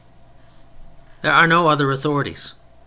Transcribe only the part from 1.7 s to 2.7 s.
authorities.